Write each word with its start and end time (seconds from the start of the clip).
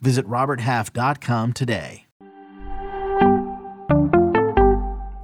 Visit 0.00 0.26
RobertHalf.com 0.26 1.52
today. 1.52 2.06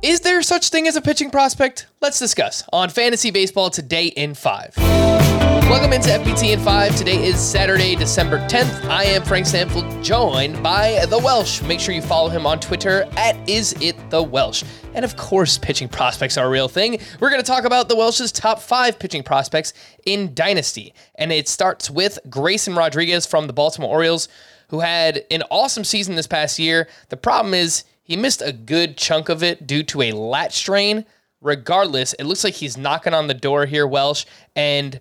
Is 0.02 0.20
there 0.20 0.42
such 0.42 0.69
thing 0.69 0.87
as 0.87 0.97
a 0.97 1.00
pitching 1.00 1.30
prospect? 1.30 1.87
Let's 2.02 2.19
discuss 2.19 2.62
on 2.73 2.91
Fantasy 2.91 3.30
Baseball 3.30 3.70
today 3.70 4.09
in 4.09 4.34
5. 4.34 4.74
Welcome 4.77 5.95
into 5.95 6.10
FBT 6.10 6.52
in 6.52 6.60
5. 6.60 6.95
Today 6.95 7.24
is 7.24 7.41
Saturday, 7.41 7.97
December 7.97 8.38
10th. 8.47 8.84
I 8.91 9.05
am 9.05 9.23
Frank 9.23 9.47
Stampfl, 9.47 10.05
joined 10.05 10.62
by 10.62 11.06
The 11.09 11.19
Welsh. 11.19 11.62
Make 11.62 11.80
sure 11.80 11.95
you 11.95 12.02
follow 12.02 12.28
him 12.28 12.45
on 12.47 12.61
Twitter 12.61 13.09
at 13.16 13.34
IsItTheWelsh. 13.47 14.64
And 14.92 15.06
of 15.06 15.16
course, 15.16 15.56
pitching 15.56 15.88
prospects 15.88 16.36
are 16.36 16.47
a 16.47 16.50
real 16.50 16.69
thing. 16.69 16.98
We're 17.19 17.30
going 17.30 17.41
to 17.41 17.47
talk 17.47 17.64
about 17.64 17.88
The 17.88 17.97
Welsh's 17.97 18.30
top 18.30 18.61
five 18.61 18.98
pitching 18.98 19.22
prospects 19.22 19.72
in 20.05 20.34
Dynasty. 20.34 20.92
And 21.14 21.33
it 21.33 21.48
starts 21.48 21.91
with 21.91 22.19
Grayson 22.28 22.75
Rodriguez 22.75 23.25
from 23.25 23.47
the 23.47 23.55
Baltimore 23.55 23.91
Orioles, 23.91 24.28
who 24.74 24.80
had 24.80 25.24
an 25.30 25.45
awesome 25.52 25.84
season 25.84 26.16
this 26.16 26.27
past 26.27 26.59
year. 26.59 26.88
The 27.09 27.16
problem 27.16 27.55
is, 27.55 27.84
he 28.02 28.16
missed 28.16 28.42
a 28.42 28.52
good 28.52 28.97
chunk 28.97 29.28
of 29.28 29.41
it 29.41 29.69
due 29.69 29.84
to 29.84 30.02
a 30.02 30.10
lat 30.10 30.52
strain. 30.52 31.05
Regardless, 31.41 32.12
it 32.14 32.25
looks 32.25 32.42
like 32.42 32.55
he's 32.55 32.77
knocking 32.77 33.14
on 33.14 33.28
the 33.28 33.34
door 33.34 33.67
here, 33.67 33.86
Welsh, 33.86 34.25
and 34.56 34.98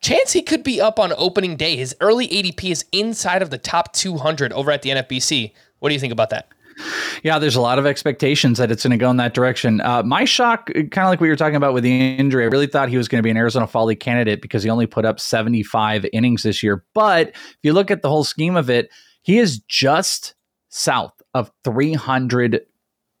chance 0.00 0.32
he 0.32 0.40
could 0.40 0.64
be 0.64 0.80
up 0.80 0.98
on 0.98 1.12
opening 1.18 1.56
day. 1.56 1.76
His 1.76 1.94
early 2.00 2.26
ADP 2.26 2.70
is 2.70 2.86
inside 2.90 3.42
of 3.42 3.50
the 3.50 3.58
top 3.58 3.92
200 3.92 4.50
over 4.54 4.70
at 4.70 4.80
the 4.80 4.88
NFBC. 4.88 5.52
What 5.80 5.90
do 5.90 5.94
you 5.94 6.00
think 6.00 6.14
about 6.14 6.30
that? 6.30 6.48
Yeah, 7.22 7.38
there's 7.38 7.56
a 7.56 7.60
lot 7.60 7.78
of 7.78 7.86
expectations 7.86 8.58
that 8.58 8.70
it's 8.70 8.82
going 8.82 8.92
to 8.92 8.96
go 8.96 9.10
in 9.10 9.16
that 9.18 9.34
direction. 9.34 9.80
Uh, 9.80 10.02
my 10.02 10.24
shock, 10.24 10.66
kind 10.66 10.98
of 10.98 11.06
like 11.06 11.20
we 11.20 11.28
were 11.28 11.36
talking 11.36 11.56
about 11.56 11.74
with 11.74 11.84
the 11.84 12.16
injury, 12.16 12.44
I 12.44 12.48
really 12.48 12.66
thought 12.66 12.88
he 12.88 12.96
was 12.96 13.08
going 13.08 13.20
to 13.20 13.22
be 13.22 13.30
an 13.30 13.36
Arizona 13.36 13.66
Fall 13.66 13.86
League 13.86 14.00
candidate 14.00 14.42
because 14.42 14.62
he 14.62 14.70
only 14.70 14.86
put 14.86 15.04
up 15.04 15.20
75 15.20 16.06
innings 16.12 16.42
this 16.42 16.62
year. 16.62 16.84
But 16.94 17.28
if 17.28 17.58
you 17.62 17.72
look 17.72 17.90
at 17.90 18.02
the 18.02 18.08
whole 18.08 18.24
scheme 18.24 18.56
of 18.56 18.70
it, 18.70 18.90
he 19.22 19.38
is 19.38 19.60
just 19.68 20.34
south 20.68 21.12
of 21.34 21.50
300 21.64 22.60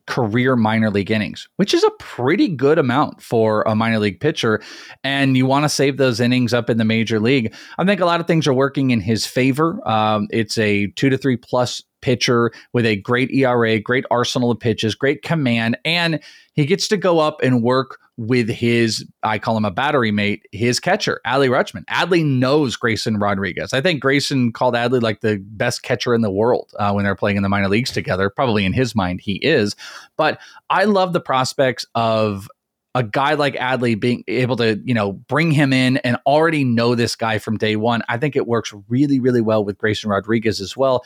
career 0.06 0.56
minor 0.56 0.90
league 0.90 1.10
innings, 1.10 1.48
which 1.56 1.72
is 1.72 1.84
a 1.84 1.90
pretty 1.98 2.48
good 2.48 2.78
amount 2.78 3.22
for 3.22 3.62
a 3.62 3.74
minor 3.74 3.98
league 3.98 4.20
pitcher. 4.20 4.60
And 5.04 5.36
you 5.36 5.46
want 5.46 5.64
to 5.64 5.68
save 5.68 5.96
those 5.96 6.20
innings 6.20 6.52
up 6.52 6.68
in 6.68 6.78
the 6.78 6.84
major 6.84 7.20
league. 7.20 7.54
I 7.78 7.84
think 7.84 8.00
a 8.00 8.04
lot 8.04 8.20
of 8.20 8.26
things 8.26 8.46
are 8.46 8.54
working 8.54 8.90
in 8.90 9.00
his 9.00 9.26
favor. 9.26 9.80
Um, 9.88 10.26
it's 10.30 10.58
a 10.58 10.88
two 10.88 11.10
to 11.10 11.18
three 11.18 11.36
plus 11.36 11.82
pitcher 12.02 12.52
with 12.72 12.84
a 12.84 12.96
great 12.96 13.30
ERA, 13.30 13.80
great 13.80 14.04
arsenal 14.10 14.50
of 14.50 14.60
pitches, 14.60 14.94
great 14.94 15.22
command, 15.22 15.78
and 15.84 16.20
he 16.54 16.66
gets 16.66 16.86
to 16.88 16.96
go 16.96 17.18
up 17.18 17.40
and 17.42 17.62
work 17.62 17.98
with 18.18 18.48
his, 18.48 19.06
I 19.22 19.38
call 19.38 19.56
him 19.56 19.64
a 19.64 19.70
battery 19.70 20.10
mate, 20.10 20.46
his 20.52 20.78
catcher, 20.78 21.20
Adley 21.26 21.48
Rutschman. 21.48 21.84
Adley 21.86 22.24
knows 22.24 22.76
Grayson 22.76 23.18
Rodriguez. 23.18 23.72
I 23.72 23.80
think 23.80 24.02
Grayson 24.02 24.52
called 24.52 24.74
Adley 24.74 25.00
like 25.00 25.20
the 25.20 25.42
best 25.52 25.82
catcher 25.82 26.14
in 26.14 26.20
the 26.20 26.30
world 26.30 26.72
uh, 26.78 26.92
when 26.92 27.04
they're 27.04 27.16
playing 27.16 27.38
in 27.38 27.42
the 27.42 27.48
minor 27.48 27.68
leagues 27.68 27.90
together. 27.90 28.28
Probably 28.28 28.66
in 28.66 28.74
his 28.74 28.94
mind, 28.94 29.20
he 29.22 29.36
is. 29.36 29.74
But 30.18 30.38
I 30.68 30.84
love 30.84 31.14
the 31.14 31.20
prospects 31.20 31.86
of 31.94 32.48
a 32.94 33.02
guy 33.02 33.34
like 33.34 33.54
Adley 33.54 33.98
being 33.98 34.22
able 34.28 34.56
to, 34.56 34.78
you 34.84 34.92
know, 34.92 35.12
bring 35.12 35.50
him 35.50 35.72
in 35.72 35.96
and 35.98 36.18
already 36.26 36.64
know 36.64 36.94
this 36.94 37.16
guy 37.16 37.38
from 37.38 37.56
day 37.56 37.76
one. 37.76 38.02
I 38.08 38.18
think 38.18 38.36
it 38.36 38.46
works 38.46 38.74
really, 38.88 39.18
really 39.18 39.40
well 39.40 39.64
with 39.64 39.78
Grayson 39.78 40.10
Rodriguez 40.10 40.60
as 40.60 40.76
well. 40.76 41.02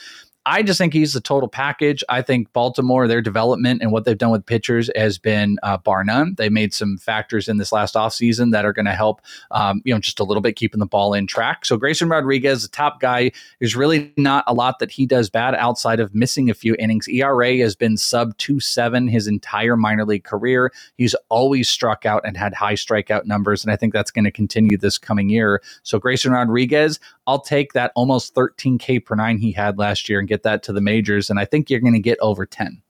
I 0.48 0.62
just 0.62 0.78
think 0.78 0.92
he's 0.92 1.12
the 1.12 1.20
total 1.20 1.48
package. 1.48 2.04
I 2.08 2.22
think 2.22 2.52
Baltimore, 2.52 3.08
their 3.08 3.20
development 3.20 3.82
and 3.82 3.90
what 3.90 4.04
they've 4.04 4.16
done 4.16 4.30
with 4.30 4.46
pitchers 4.46 4.88
has 4.94 5.18
been 5.18 5.58
uh, 5.64 5.76
bar 5.76 6.04
none. 6.04 6.36
They 6.38 6.48
made 6.48 6.72
some 6.72 6.98
factors 6.98 7.48
in 7.48 7.56
this 7.56 7.72
last 7.72 7.96
offseason 7.96 8.52
that 8.52 8.64
are 8.64 8.72
going 8.72 8.86
to 8.86 8.92
help, 8.92 9.20
um, 9.50 9.82
you 9.84 9.92
know, 9.92 9.98
just 9.98 10.20
a 10.20 10.24
little 10.24 10.40
bit 10.40 10.54
keeping 10.54 10.78
the 10.78 10.86
ball 10.86 11.14
in 11.14 11.26
track. 11.26 11.64
So 11.64 11.76
Grayson 11.76 12.08
Rodriguez, 12.08 12.62
the 12.62 12.68
top 12.68 13.00
guy, 13.00 13.32
there's 13.58 13.74
really 13.74 14.12
not 14.16 14.44
a 14.46 14.54
lot 14.54 14.78
that 14.78 14.92
he 14.92 15.04
does 15.04 15.28
bad 15.28 15.56
outside 15.56 15.98
of 15.98 16.14
missing 16.14 16.48
a 16.48 16.54
few 16.54 16.76
innings. 16.78 17.08
ERA 17.08 17.56
has 17.56 17.74
been 17.74 17.96
sub 17.96 18.38
2.7 18.38 19.10
his 19.10 19.26
entire 19.26 19.76
minor 19.76 20.04
league 20.04 20.22
career. 20.22 20.72
He's 20.96 21.16
always 21.28 21.68
struck 21.68 22.06
out 22.06 22.22
and 22.24 22.36
had 22.36 22.54
high 22.54 22.74
strikeout 22.74 23.24
numbers, 23.24 23.64
and 23.64 23.72
I 23.72 23.76
think 23.76 23.92
that's 23.92 24.12
going 24.12 24.24
to 24.24 24.30
continue 24.30 24.78
this 24.78 24.96
coming 24.96 25.28
year. 25.28 25.60
So 25.82 25.98
Grayson 25.98 26.30
Rodriguez, 26.30 27.00
I'll 27.26 27.40
take 27.40 27.72
that 27.72 27.90
almost 27.96 28.32
13K 28.36 29.04
per 29.04 29.16
nine 29.16 29.38
he 29.38 29.50
had 29.50 29.76
last 29.76 30.08
year 30.08 30.20
and 30.20 30.28
get 30.28 30.35
that 30.42 30.62
to 30.64 30.72
the 30.72 30.80
majors. 30.80 31.30
And 31.30 31.38
I 31.38 31.44
think 31.44 31.70
you're 31.70 31.80
going 31.80 31.92
to 31.92 31.98
get 31.98 32.19
over 32.20 32.47
10. 32.47 32.82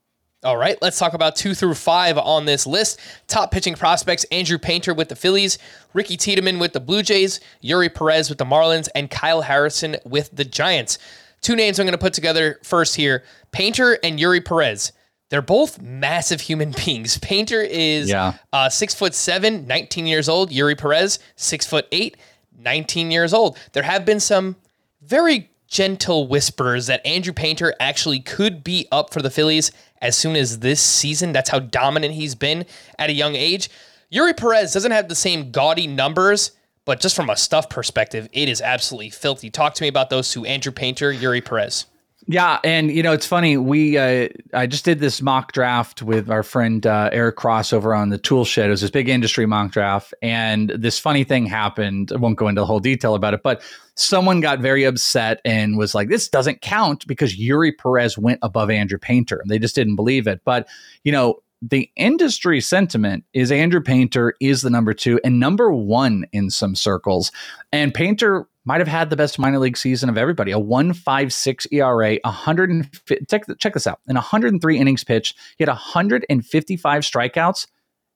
All 0.43 0.57
right, 0.57 0.77
let's 0.83 0.99
talk 0.99 1.13
about 1.13 1.35
two 1.35 1.55
through 1.55 1.73
five 1.73 2.17
on 2.17 2.45
this 2.45 2.67
list. 2.67 2.99
Top 3.27 3.51
pitching 3.51 3.73
prospects 3.73 4.23
Andrew 4.25 4.59
Painter 4.59 4.93
with 4.93 5.09
the 5.09 5.15
Phillies, 5.15 5.57
Ricky 5.93 6.15
Tiedemann 6.15 6.59
with 6.59 6.73
the 6.73 6.79
Blue 6.79 7.01
Jays, 7.01 7.39
Eury 7.63 7.93
Perez 7.93 8.29
with 8.29 8.37
the 8.37 8.45
Marlins, 8.45 8.87
and 8.93 9.09
Kyle 9.09 9.41
Harrison 9.41 9.97
with 10.05 10.29
the 10.35 10.45
Giants. 10.45 10.99
Two 11.41 11.55
names 11.55 11.79
I'm 11.79 11.85
going 11.85 11.93
to 11.93 11.97
put 11.97 12.13
together 12.13 12.59
first 12.63 12.95
here 12.95 13.23
Painter 13.51 13.97
and 14.03 14.19
Eury 14.19 14.45
Perez. 14.45 14.91
They're 15.29 15.41
both 15.41 15.81
massive 15.81 16.41
human 16.41 16.71
beings. 16.85 17.17
Painter 17.17 17.61
is 17.61 18.09
yeah. 18.09 18.33
uh, 18.53 18.69
six 18.69 18.93
foot 18.93 19.15
seven, 19.15 19.65
19 19.65 20.05
years 20.05 20.29
old. 20.29 20.51
Eury 20.51 20.77
Perez, 20.77 21.17
six 21.35 21.65
foot 21.65 21.87
eight, 21.91 22.15
19 22.57 23.09
years 23.09 23.33
old. 23.33 23.57
There 23.73 23.83
have 23.83 24.05
been 24.05 24.19
some 24.19 24.55
very 25.01 25.49
gentle 25.67 26.27
whispers 26.27 26.87
that 26.87 27.05
Andrew 27.05 27.33
Painter 27.33 27.73
actually 27.79 28.19
could 28.19 28.63
be 28.63 28.87
up 28.91 29.13
for 29.13 29.21
the 29.21 29.29
Phillies 29.29 29.71
as 30.01 30.15
soon 30.15 30.35
as 30.35 30.59
this 30.59 30.81
season. 30.81 31.33
That's 31.33 31.49
how 31.49 31.59
dominant 31.59 32.13
he's 32.13 32.35
been 32.35 32.65
at 32.97 33.09
a 33.09 33.13
young 33.13 33.35
age. 33.35 33.69
Eury 34.11 34.35
Perez 34.35 34.71
doesn't 34.73 34.91
have 34.91 35.09
the 35.09 35.15
same 35.15 35.51
gaudy 35.51 35.87
numbers, 35.87 36.51
but 36.85 37.01
just 37.01 37.15
from 37.15 37.29
a 37.29 37.35
stuff 37.35 37.69
perspective, 37.69 38.29
it 38.31 38.47
is 38.47 38.61
absolutely 38.61 39.09
filthy. 39.09 39.49
Talk 39.49 39.73
to 39.75 39.83
me 39.83 39.89
about 39.89 40.09
those 40.09 40.31
two 40.31 40.45
Andrew 40.45 40.71
Painter, 40.71 41.11
Eury 41.11 41.43
Perez. 41.43 41.85
Yeah, 42.29 42.59
and 42.65 42.91
you 42.91 43.03
know 43.03 43.13
it's 43.13 43.25
funny. 43.25 43.55
We 43.55 43.97
uh, 43.97 44.27
I 44.53 44.67
just 44.67 44.83
did 44.83 44.99
this 44.99 45.21
mock 45.21 45.53
draft 45.53 46.01
with 46.01 46.29
our 46.29 46.43
friend 46.43 46.85
uh, 46.85 47.09
Eric 47.13 47.37
Cross 47.37 47.71
over 47.71 47.95
on 47.95 48.09
the 48.09 48.17
Tool 48.17 48.43
Shed. 48.43 48.67
It 48.67 48.71
was 48.71 48.81
this 48.81 48.91
big 48.91 49.07
industry 49.07 49.45
mock 49.45 49.71
draft, 49.71 50.13
and 50.21 50.69
this 50.71 50.99
funny 50.99 51.23
thing 51.23 51.45
happened. 51.45 52.11
I 52.11 52.17
won't 52.17 52.37
go 52.37 52.49
into 52.49 52.59
the 52.59 52.65
whole 52.65 52.81
detail 52.81 53.15
about 53.15 53.33
it, 53.33 53.43
but 53.43 53.61
someone 53.95 54.41
got 54.41 54.59
very 54.59 54.83
upset 54.83 55.39
and 55.45 55.77
was 55.77 55.95
like, 55.95 56.09
"This 56.09 56.27
doesn't 56.27 56.61
count 56.61 57.07
because 57.07 57.39
Eury 57.39 57.71
Perez 57.71 58.17
went 58.17 58.39
above 58.41 58.69
Andrew 58.69 58.99
Painter." 58.99 59.41
They 59.47 59.57
just 59.57 59.75
didn't 59.75 59.95
believe 59.95 60.27
it. 60.27 60.41
But 60.43 60.67
you 61.05 61.13
know, 61.13 61.39
the 61.61 61.89
industry 61.95 62.61
sentiment 62.61 63.23
is 63.33 63.51
Andrew 63.51 63.81
Painter 63.81 64.35
is 64.39 64.61
the 64.61 64.69
number 64.69 64.93
two 64.93 65.19
and 65.23 65.39
number 65.39 65.71
one 65.71 66.25
in 66.31 66.49
some 66.49 66.75
circles. 66.75 67.31
And 67.71 67.93
Painter 67.93 68.47
might 68.65 68.79
have 68.81 68.87
had 68.87 69.09
the 69.09 69.15
best 69.15 69.39
minor 69.39 69.59
league 69.59 69.77
season 69.77 70.09
of 70.09 70.17
everybody 70.17 70.51
a 70.51 70.59
156 70.59 71.67
ERA, 71.71 72.17
100. 72.23 72.89
Check, 73.29 73.45
check 73.57 73.73
this 73.73 73.87
out. 73.87 74.01
In 74.07 74.15
103 74.15 74.77
innings 74.77 75.03
pitched, 75.03 75.37
he 75.57 75.63
had 75.63 75.69
155 75.69 77.03
strikeouts 77.03 77.67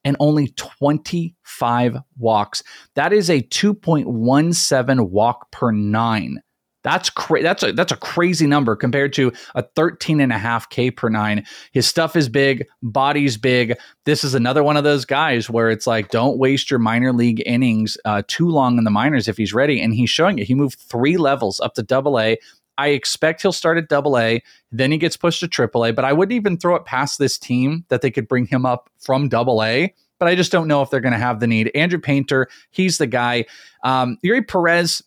and 0.04 0.16
only 0.20 0.48
25 0.48 1.96
walks. 2.18 2.62
That 2.94 3.12
is 3.12 3.30
a 3.30 3.40
2.17 3.40 5.08
walk 5.10 5.50
per 5.50 5.70
nine 5.70 6.42
that's 6.82 7.10
cra- 7.10 7.42
that's 7.42 7.62
a 7.62 7.72
that's 7.72 7.92
a 7.92 7.96
crazy 7.96 8.46
number 8.46 8.74
compared 8.76 9.12
to 9.14 9.32
a 9.54 9.62
13 9.62 10.20
and 10.20 10.32
a 10.32 10.38
half 10.38 10.68
K 10.70 10.90
per 10.90 11.08
nine. 11.08 11.44
His 11.72 11.86
stuff 11.86 12.16
is 12.16 12.28
big, 12.28 12.66
body's 12.82 13.36
big. 13.36 13.74
This 14.04 14.24
is 14.24 14.34
another 14.34 14.62
one 14.62 14.76
of 14.76 14.84
those 14.84 15.04
guys 15.04 15.48
where 15.48 15.70
it's 15.70 15.86
like, 15.86 16.10
don't 16.10 16.38
waste 16.38 16.70
your 16.70 16.80
minor 16.80 17.12
league 17.12 17.42
innings 17.46 17.96
uh, 18.04 18.22
too 18.26 18.48
long 18.48 18.78
in 18.78 18.84
the 18.84 18.90
minors 18.90 19.28
if 19.28 19.36
he's 19.36 19.54
ready. 19.54 19.80
And 19.80 19.94
he's 19.94 20.10
showing 20.10 20.38
it. 20.38 20.46
He 20.46 20.54
moved 20.54 20.78
three 20.78 21.16
levels 21.16 21.60
up 21.60 21.74
to 21.74 21.82
double 21.82 22.18
A. 22.18 22.38
I 22.78 22.88
expect 22.88 23.42
he'll 23.42 23.52
start 23.52 23.76
at 23.78 23.88
double 23.88 24.18
A, 24.18 24.42
then 24.72 24.90
he 24.90 24.98
gets 24.98 25.16
pushed 25.16 25.40
to 25.40 25.48
triple 25.48 25.84
A. 25.84 25.92
But 25.92 26.04
I 26.06 26.12
wouldn't 26.12 26.34
even 26.34 26.56
throw 26.56 26.74
it 26.74 26.84
past 26.84 27.18
this 27.18 27.38
team 27.38 27.84
that 27.88 28.00
they 28.00 28.10
could 28.10 28.26
bring 28.26 28.46
him 28.46 28.66
up 28.66 28.90
from 28.98 29.28
double 29.28 29.62
A 29.62 29.94
but 30.22 30.28
I 30.28 30.36
just 30.36 30.52
don't 30.52 30.68
know 30.68 30.82
if 30.82 30.90
they're 30.90 31.00
going 31.00 31.14
to 31.14 31.18
have 31.18 31.40
the 31.40 31.48
need. 31.48 31.72
Andrew 31.74 31.98
Painter, 31.98 32.46
he's 32.70 32.98
the 32.98 33.08
guy. 33.08 33.44
Um, 33.82 34.18
Eury 34.24 34.46
Perez, 34.46 35.02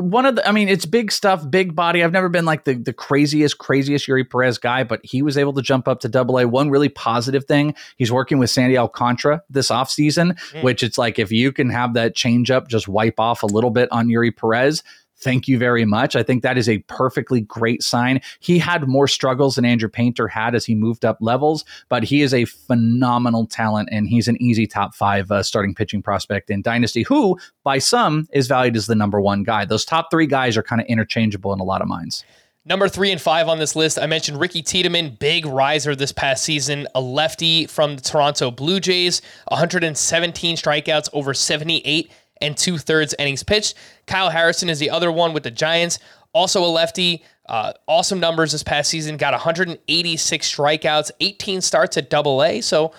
one 0.00 0.26
of 0.26 0.36
the, 0.36 0.48
I 0.48 0.52
mean, 0.52 0.68
it's 0.68 0.86
big 0.86 1.12
stuff, 1.12 1.48
big 1.48 1.74
body. 1.74 2.02
I've 2.02 2.12
never 2.12 2.28
been 2.28 2.44
like 2.44 2.64
the, 2.64 2.74
the 2.74 2.92
craziest, 2.92 3.58
craziest 3.58 4.08
Eury 4.08 4.28
Perez 4.28 4.58
guy, 4.58 4.82
but 4.82 5.00
he 5.04 5.22
was 5.22 5.36
able 5.36 5.52
to 5.52 5.62
jump 5.62 5.86
up 5.86 6.00
to 6.00 6.08
double 6.08 6.38
A. 6.38 6.48
One 6.48 6.70
really 6.70 6.88
positive 6.88 7.44
thing, 7.44 7.74
he's 7.96 8.10
working 8.10 8.38
with 8.38 8.50
Sandy 8.50 8.78
Alcantara 8.78 9.42
this 9.50 9.68
offseason, 9.68 10.38
mm. 10.52 10.62
which 10.62 10.82
it's 10.82 10.98
like 10.98 11.18
if 11.18 11.30
you 11.30 11.52
can 11.52 11.70
have 11.70 11.94
that 11.94 12.14
change 12.14 12.50
up, 12.50 12.68
just 12.68 12.88
wipe 12.88 13.20
off 13.20 13.42
a 13.42 13.46
little 13.46 13.70
bit 13.70 13.90
on 13.92 14.08
Eury 14.08 14.34
Perez, 14.34 14.82
thank 15.20 15.48
you 15.48 15.58
very 15.58 15.84
much. 15.84 16.16
I 16.16 16.22
think 16.22 16.42
that 16.42 16.58
is 16.58 16.68
a 16.68 16.78
perfectly 16.80 17.40
great 17.42 17.82
sign. 17.82 18.20
He 18.40 18.58
had 18.58 18.88
more 18.88 19.08
struggles 19.08 19.56
than 19.56 19.64
Andrew 19.64 19.88
Painter 19.88 20.28
had 20.28 20.54
as 20.54 20.64
he 20.64 20.74
moved 20.74 21.04
up 21.04 21.18
levels, 21.20 21.64
but 21.88 22.02
he 22.02 22.22
is 22.22 22.34
a 22.34 22.44
phenomenal 22.44 23.46
talent 23.46 23.88
and 23.92 24.08
he's 24.08 24.28
an 24.28 24.40
easy 24.42 24.66
top 24.66 24.94
five 24.94 25.30
uh, 25.30 25.42
starting 25.42 25.74
pitching 25.74 26.02
prospect 26.02 26.50
in 26.50 26.62
Dynasty, 26.62 27.02
who 27.02 27.38
by 27.64 27.78
some 27.78 28.28
is 28.32 28.48
valued 28.48 28.76
as 28.76 28.86
the 28.86 28.94
number 28.94 29.20
one 29.20 29.42
guy. 29.42 29.64
Those 29.64 29.84
top 29.84 30.10
three 30.10 30.26
guys 30.26 30.56
are 30.56 30.62
kind 30.62 30.80
of 30.80 30.86
interchangeable 30.86 31.52
in 31.52 31.60
a 31.60 31.64
lot 31.64 31.82
of 31.82 31.88
minds. 31.88 32.24
Number 32.66 32.90
three 32.90 33.10
and 33.10 33.20
five 33.20 33.48
on 33.48 33.58
this 33.58 33.74
list, 33.74 33.98
I 33.98 34.06
mentioned 34.06 34.38
Ricky 34.38 34.62
Tiedemann, 34.62 35.16
big 35.18 35.46
riser 35.46 35.96
this 35.96 36.12
past 36.12 36.44
season, 36.44 36.86
a 36.94 37.00
lefty 37.00 37.66
from 37.66 37.96
the 37.96 38.02
Toronto 38.02 38.50
Blue 38.50 38.80
Jays, 38.80 39.22
117 39.48 40.56
strikeouts, 40.56 41.08
over 41.14 41.32
78 41.32 42.12
and 42.40 42.56
two 42.56 42.78
thirds 42.78 43.14
innings 43.18 43.42
pitched. 43.42 43.74
Kyle 44.06 44.30
Harrison 44.30 44.68
is 44.68 44.78
the 44.78 44.90
other 44.90 45.12
one 45.12 45.32
with 45.32 45.42
the 45.42 45.50
Giants, 45.50 45.98
also 46.32 46.64
a 46.64 46.66
lefty. 46.66 47.24
Uh, 47.48 47.72
awesome 47.88 48.20
numbers 48.20 48.52
this 48.52 48.62
past 48.62 48.88
season, 48.88 49.16
got 49.16 49.32
186 49.32 50.54
strikeouts, 50.54 51.10
18 51.18 51.60
starts 51.60 51.96
at 51.96 52.08
double 52.08 52.44
A. 52.44 52.60
So, 52.60 52.92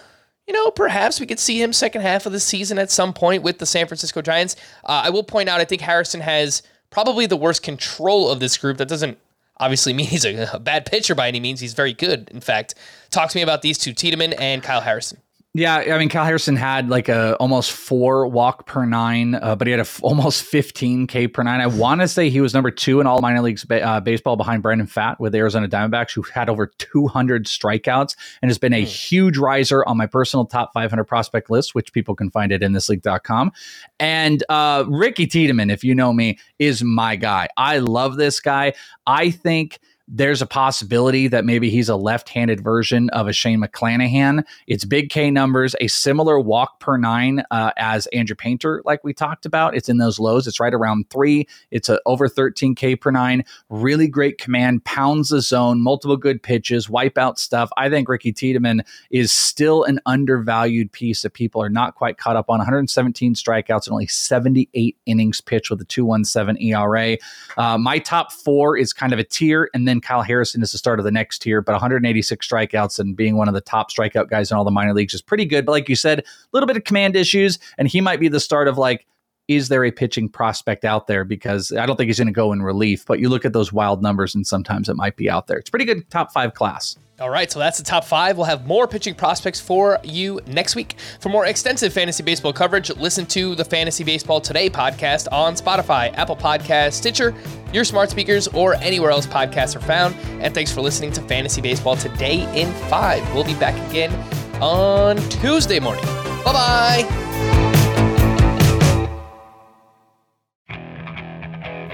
you 0.45 0.53
know, 0.53 0.69
perhaps 0.71 1.21
we 1.21 1.25
could 1.25 1.39
see 1.39 1.61
him 1.61 1.71
second 1.71 2.01
half 2.01 2.25
of 2.25 2.33
the 2.33 2.39
season 2.39 2.77
at 2.77 2.91
some 2.91 3.13
point 3.13 3.43
with 3.43 3.59
the 3.59 3.65
San 3.65 3.87
Francisco 3.87 4.21
Giants. 4.21 4.57
Uh, 4.83 5.03
I 5.05 5.09
will 5.09 5.23
point 5.23 5.47
out, 5.47 5.61
I 5.61 5.65
think 5.65 5.81
Harrison 5.81 6.19
has 6.19 6.63
probably 6.89 7.25
the 7.25 7.37
worst 7.37 7.63
control 7.63 8.29
of 8.29 8.41
this 8.41 8.57
group. 8.57 8.77
That 8.77 8.89
doesn't 8.89 9.17
obviously 9.61 9.93
mean 9.95 10.07
he's 10.07 10.25
a, 10.25 10.49
a, 10.53 10.59
bad 10.59 10.85
pitcher 10.85 11.15
by 11.15 11.29
any 11.29 11.39
means. 11.39 11.61
He's 11.61 11.73
very 11.73 11.93
good. 11.93 12.29
In 12.31 12.41
fact, 12.41 12.75
talk 13.09 13.29
to 13.29 13.37
me 13.37 13.41
about 13.41 13.61
these 13.61 13.77
two, 13.77 13.93
Tiedemann 13.93 14.33
and 14.33 14.61
Kyle 14.61 14.81
Harrison. 14.81 15.19
Yeah, 15.53 15.75
I 15.75 15.97
mean, 15.97 16.07
Cal 16.07 16.23
Harrison 16.23 16.55
had 16.55 16.87
like 16.87 17.09
a 17.09 17.35
almost 17.35 17.73
four 17.73 18.25
walk 18.25 18.65
per 18.65 18.85
nine, 18.85 19.35
uh, 19.35 19.53
but 19.53 19.67
he 19.67 19.71
had 19.71 19.81
a 19.81 19.81
f- 19.81 19.99
almost 20.03 20.43
15 20.43 21.07
K 21.07 21.27
per 21.27 21.43
nine. 21.43 21.59
I 21.59 21.67
want 21.67 21.99
to 21.99 22.07
say 22.07 22.29
he 22.29 22.39
was 22.39 22.53
number 22.53 22.71
two 22.71 23.01
in 23.01 23.07
all 23.07 23.19
minor 23.19 23.41
leagues 23.41 23.65
ba- 23.65 23.85
uh, 23.85 23.99
baseball 23.99 24.37
behind 24.37 24.63
Brandon 24.63 24.87
Pfaadt 24.87 25.19
with 25.19 25.33
the 25.33 25.39
Arizona 25.39 25.67
Diamondbacks, 25.67 26.13
who 26.13 26.21
had 26.21 26.47
over 26.47 26.67
200 26.77 27.47
strikeouts 27.47 28.15
and 28.41 28.49
has 28.49 28.57
been 28.57 28.71
a 28.71 28.83
mm. 28.83 28.87
huge 28.87 29.37
riser 29.37 29.83
on 29.85 29.97
my 29.97 30.05
personal 30.05 30.45
top 30.45 30.71
500 30.73 31.03
prospect 31.03 31.49
list, 31.49 31.75
which 31.75 31.91
people 31.91 32.15
can 32.15 32.31
find 32.31 32.53
at 32.53 32.61
inthisleague.com. 32.61 33.51
And 33.99 34.45
uh, 34.47 34.85
Ricky 34.87 35.27
Tiedemann, 35.27 35.69
if 35.69 35.83
you 35.83 35.93
know 35.93 36.13
me, 36.13 36.39
is 36.59 36.81
my 36.81 37.17
guy. 37.17 37.49
I 37.57 37.79
love 37.79 38.15
this 38.15 38.39
guy. 38.39 38.71
I 39.05 39.31
think 39.31 39.79
there's 40.07 40.41
a 40.41 40.45
possibility 40.45 41.27
that 41.27 41.45
maybe 41.45 41.69
he's 41.69 41.89
a 41.89 41.95
left-handed 41.95 42.63
version 42.63 43.09
of 43.11 43.27
a 43.27 43.33
Shane 43.33 43.61
McClanahan. 43.61 44.43
It's 44.67 44.85
big 44.85 45.09
K 45.09 45.31
numbers, 45.31 45.75
a 45.79 45.87
similar 45.87 46.39
walk 46.39 46.79
per 46.79 46.97
nine 46.97 47.43
uh, 47.51 47.71
as 47.77 48.07
Andrew 48.07 48.35
Painter, 48.35 48.81
like 48.85 49.03
we 49.03 49.13
talked 49.13 49.45
about. 49.45 49.75
It's 49.75 49.89
in 49.89 49.97
those 49.97 50.19
lows. 50.19 50.47
It's 50.47 50.59
right 50.59 50.73
around 50.73 51.09
three. 51.09 51.47
It's 51.71 51.89
a, 51.89 51.99
over 52.05 52.27
13 52.27 52.75
K 52.75 52.95
per 52.95 53.11
nine. 53.11 53.43
Really 53.69 54.07
great 54.07 54.37
command, 54.37 54.83
pounds 54.83 55.29
the 55.29 55.41
zone, 55.41 55.81
multiple 55.81 56.17
good 56.17 56.43
pitches, 56.43 56.87
wipeout 56.87 57.37
stuff. 57.37 57.69
I 57.77 57.89
think 57.89 58.09
Ricky 58.09 58.33
Tiedemann 58.33 58.83
is 59.11 59.31
still 59.31 59.83
an 59.83 59.99
undervalued 60.05 60.91
piece 60.91 61.21
that 61.21 61.33
people 61.33 61.61
are 61.61 61.69
not 61.69 61.95
quite 61.95 62.17
caught 62.17 62.35
up 62.35 62.49
on. 62.49 62.59
117 62.59 63.33
strikeouts 63.33 63.87
and 63.87 63.93
only 63.93 64.07
78 64.07 64.97
innings 65.05 65.41
pitched 65.41 65.69
with 65.69 65.81
a 65.81 65.85
2.17 65.85 66.61
ERA. 66.61 67.17
Uh, 67.57 67.77
my 67.77 67.97
top 67.99 68.31
four 68.31 68.77
is 68.77 68.93
kind 68.93 69.13
of 69.13 69.19
a 69.19 69.23
tier, 69.23 69.69
and 69.73 69.87
then 69.87 70.00
Kyle 70.01 70.21
Harrison 70.21 70.61
is 70.61 70.71
the 70.71 70.77
start 70.77 70.99
of 70.99 71.05
the 71.05 71.11
next 71.11 71.39
tier, 71.39 71.61
but 71.61 71.73
186 71.73 72.47
strikeouts 72.47 72.99
and 72.99 73.15
being 73.15 73.37
one 73.37 73.47
of 73.47 73.53
the 73.53 73.61
top 73.61 73.91
strikeout 73.91 74.29
guys 74.29 74.51
in 74.51 74.57
all 74.57 74.63
the 74.63 74.71
minor 74.71 74.93
leagues 74.93 75.13
is 75.13 75.21
pretty 75.21 75.45
good. 75.45 75.65
But 75.65 75.73
like 75.73 75.89
you 75.89 75.95
said, 75.95 76.19
a 76.19 76.23
little 76.53 76.67
bit 76.67 76.77
of 76.77 76.83
command 76.83 77.15
issues, 77.15 77.59
and 77.77 77.87
he 77.87 78.01
might 78.01 78.19
be 78.19 78.27
the 78.27 78.39
start 78.39 78.67
of 78.67 78.77
like, 78.77 79.05
is 79.47 79.69
there 79.69 79.83
a 79.83 79.91
pitching 79.91 80.29
prospect 80.29 80.85
out 80.85 81.07
there? 81.07 81.23
Because 81.23 81.71
I 81.73 81.85
don't 81.85 81.97
think 81.97 82.07
he's 82.07 82.19
going 82.19 82.27
to 82.27 82.33
go 82.33 82.53
in 82.53 82.61
relief, 82.61 83.05
but 83.05 83.19
you 83.19 83.27
look 83.27 83.43
at 83.43 83.53
those 83.53 83.73
wild 83.73 84.01
numbers 84.01 84.33
and 84.33 84.47
sometimes 84.47 84.87
it 84.87 84.95
might 84.95 85.17
be 85.17 85.29
out 85.29 85.47
there. 85.47 85.57
It's 85.57 85.69
pretty 85.69 85.85
good 85.85 86.09
top 86.09 86.31
five 86.31 86.53
class. 86.53 86.97
All 87.21 87.29
right, 87.29 87.51
so 87.51 87.59
that's 87.59 87.77
the 87.77 87.83
top 87.83 88.03
five. 88.03 88.35
We'll 88.35 88.47
have 88.47 88.65
more 88.65 88.87
pitching 88.87 89.13
prospects 89.13 89.61
for 89.61 89.99
you 90.03 90.41
next 90.47 90.75
week. 90.75 90.95
For 91.19 91.29
more 91.29 91.45
extensive 91.45 91.93
fantasy 91.93 92.23
baseball 92.23 92.51
coverage, 92.51 92.89
listen 92.97 93.27
to 93.27 93.53
the 93.53 93.63
Fantasy 93.63 94.03
Baseball 94.03 94.41
Today 94.41 94.71
podcast 94.71 95.27
on 95.31 95.53
Spotify, 95.53 96.11
Apple 96.17 96.35
Podcast, 96.35 96.93
Stitcher, 96.93 97.35
your 97.71 97.83
smart 97.83 98.09
speakers, 98.09 98.47
or 98.47 98.73
anywhere 98.75 99.11
else 99.11 99.27
podcasts 99.27 99.75
are 99.75 99.81
found. 99.81 100.15
And 100.41 100.51
thanks 100.51 100.71
for 100.71 100.81
listening 100.81 101.11
to 101.11 101.21
Fantasy 101.21 101.61
Baseball 101.61 101.95
Today 101.95 102.41
in 102.59 102.73
five. 102.89 103.21
We'll 103.35 103.43
be 103.43 103.53
back 103.53 103.77
again 103.89 104.11
on 104.59 105.17
Tuesday 105.29 105.79
morning. 105.79 106.05
Bye 106.43 106.53
bye. 106.53 107.05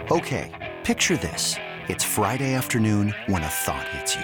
Okay, 0.10 0.74
picture 0.86 1.18
this. 1.18 1.56
It's 1.90 2.06
Friday 2.06 2.54
afternoon 2.54 3.14
when 3.26 3.44
a 3.44 3.48
thought 3.48 3.88
hits 3.90 4.16
you. 4.16 4.24